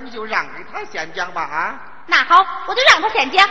[0.00, 3.48] 你就让给他先讲吧啊那好我就让他先讲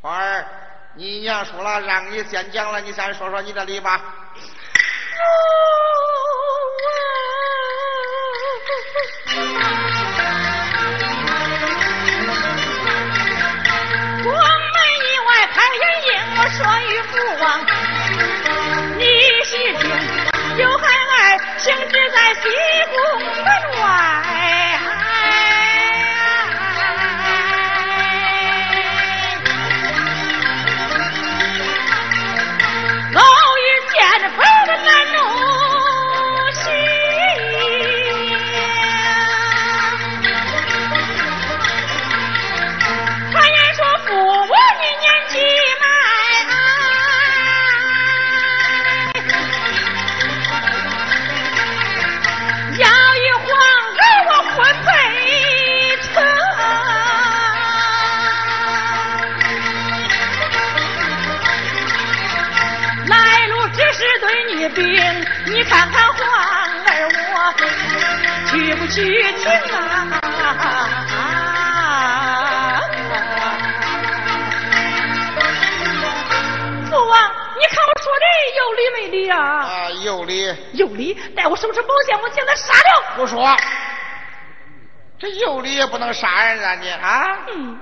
[0.00, 0.46] 花儿
[0.94, 4.05] 你娘说了让你先讲了你先说说你的理吧。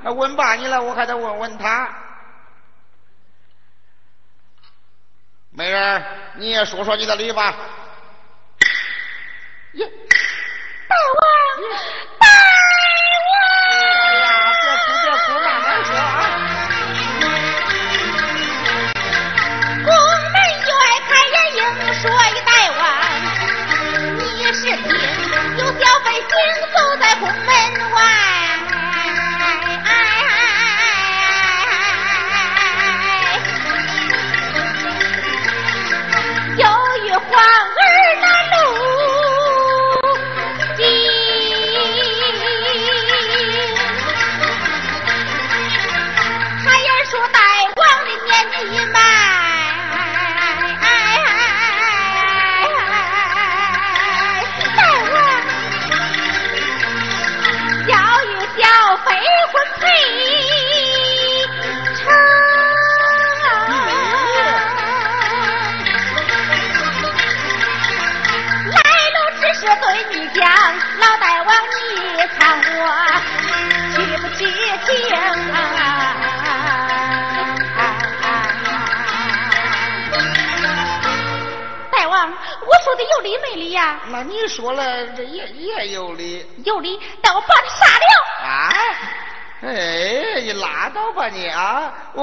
[0.02, 1.88] 他问罢你了我还得问问他。
[5.50, 6.04] 美人
[6.36, 7.54] 你也说说你的理吧。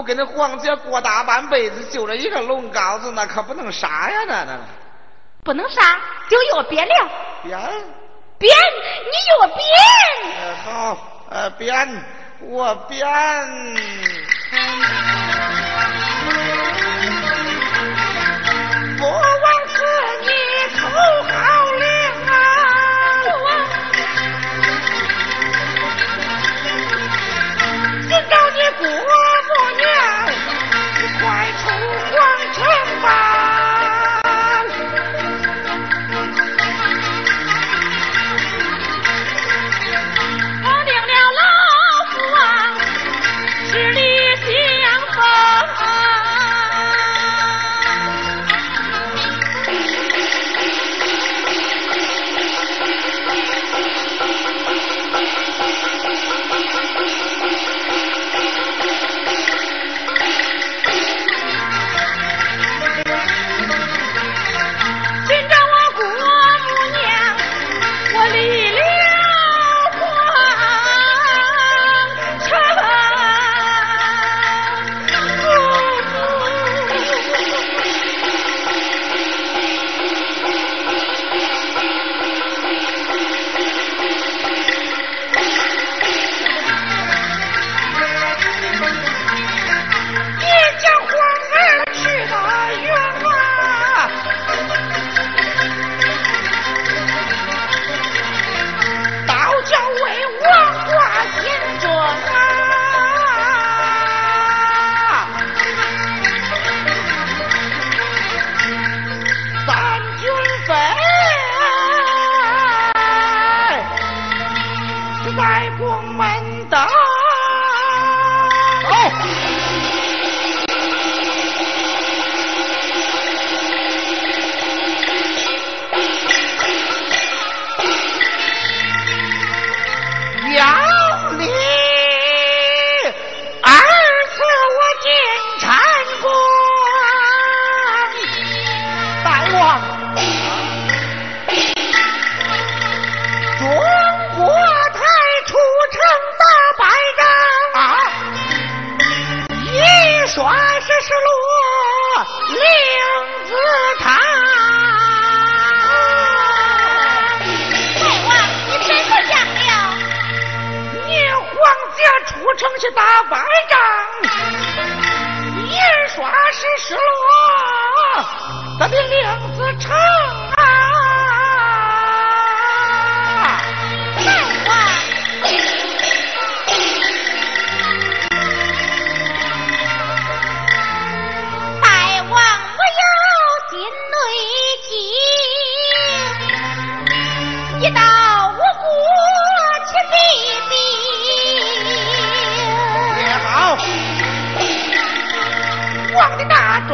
[0.01, 4.17] 我跟那黄姐过大半辈子，就这一个龙羔子，那可不能杀呀！
[4.27, 4.57] 那那
[5.43, 6.93] 不能杀，就要变了。
[7.43, 7.55] 变
[8.39, 8.51] 变，
[9.03, 9.59] 你药变、
[10.65, 10.97] 好，
[11.29, 12.03] 呃，变，
[12.39, 13.07] 我变。
[18.97, 19.21] 国王
[19.67, 19.85] 赐
[20.23, 20.29] 你
[20.79, 21.30] 头。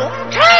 [0.10, 0.57] 大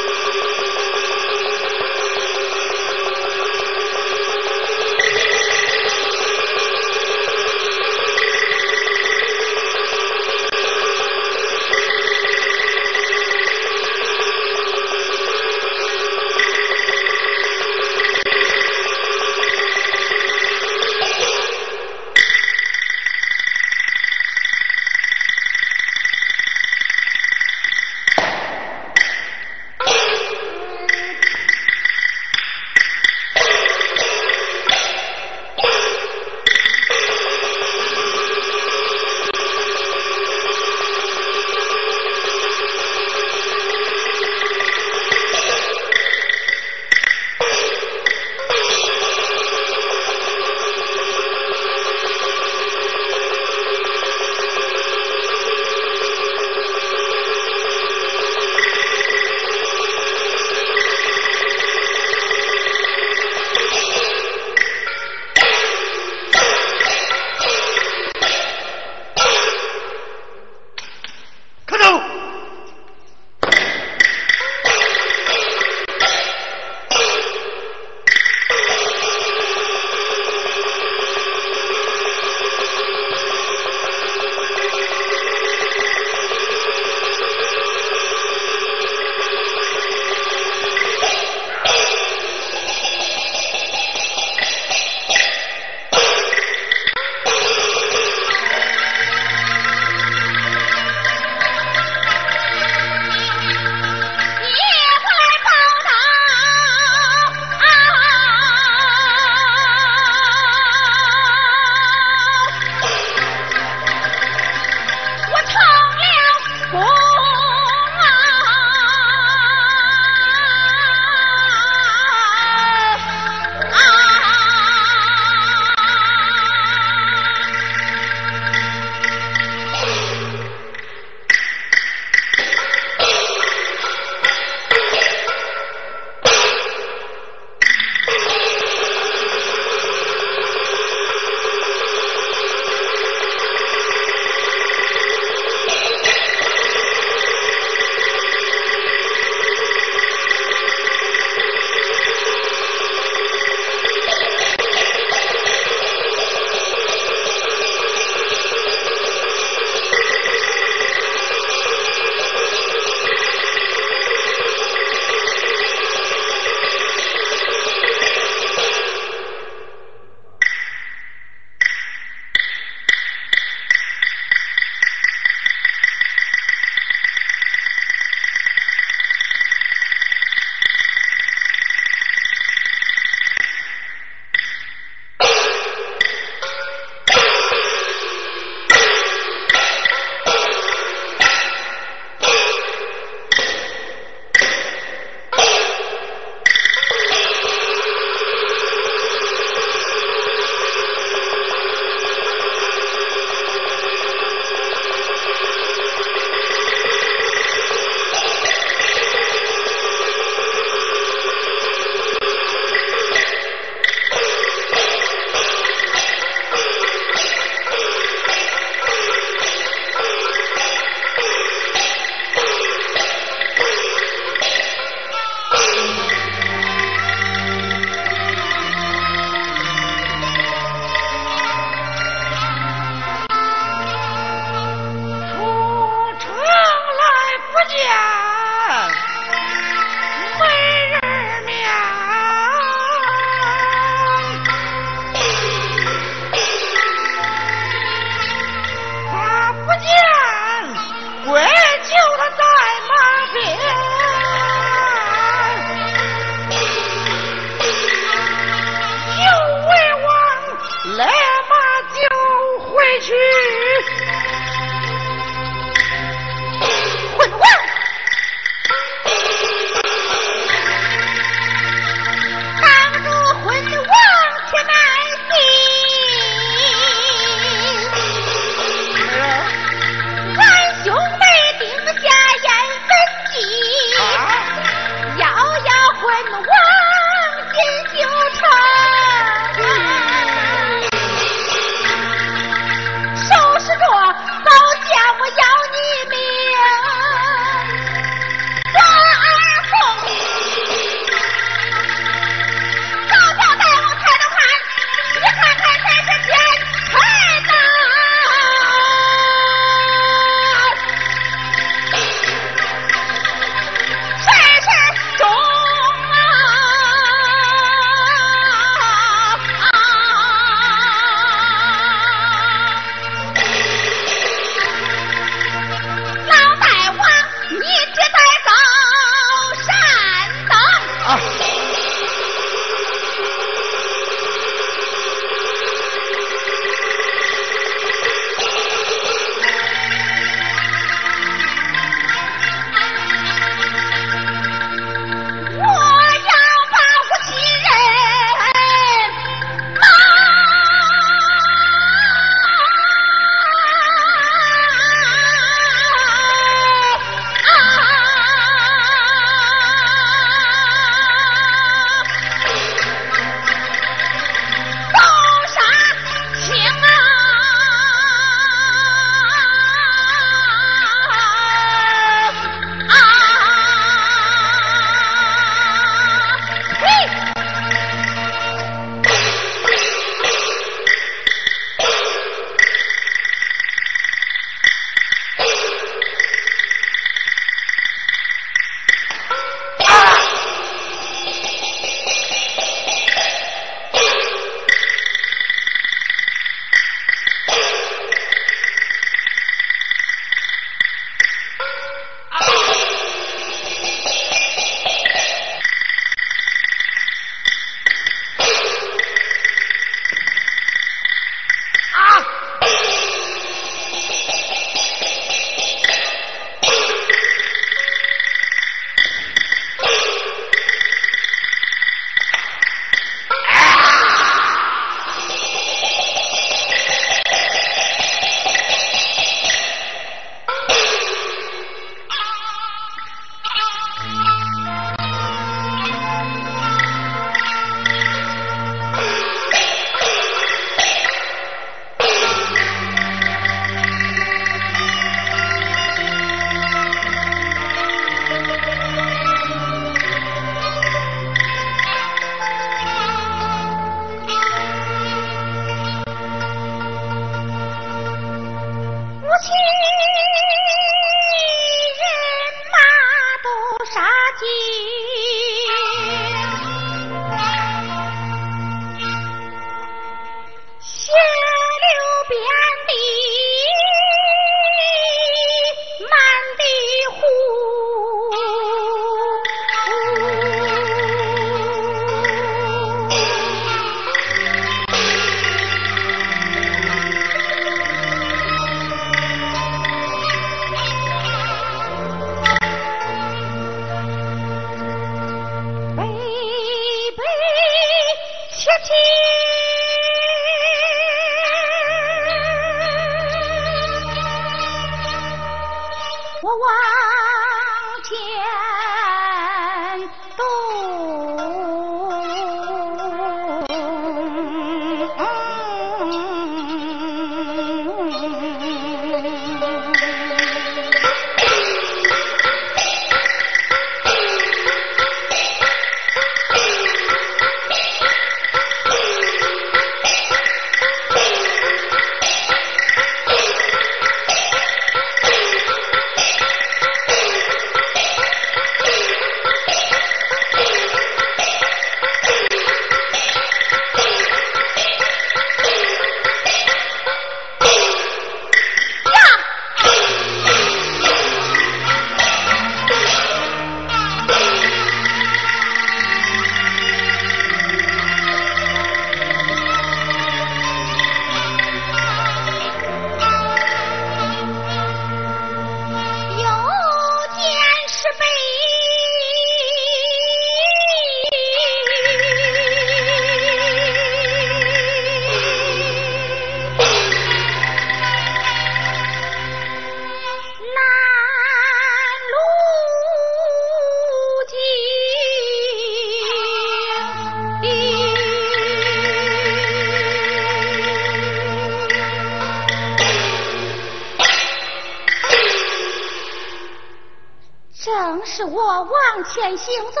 [599.36, 600.00] 前行走，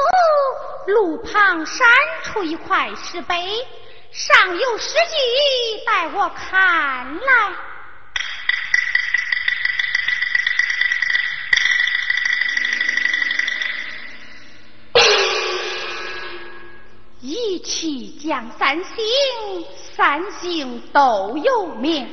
[0.86, 1.86] 路旁闪
[2.24, 3.66] 出一块石碑，
[4.10, 7.52] 上有诗句，待我看来。
[17.20, 22.08] 一气将三星，三星都有名。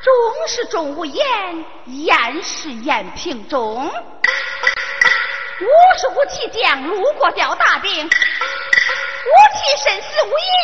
[0.00, 0.14] 钟
[0.46, 3.90] 是钟无艳，艳是艳平钟。
[5.60, 5.66] 五
[5.98, 10.62] 十五骑将路过吊大兵，五骑生死无言。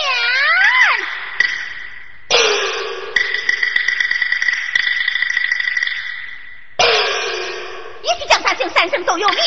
[8.02, 9.38] 一句将三星，三星都有名。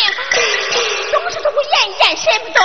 [1.11, 2.61] 总是钟无艳，艳是不中。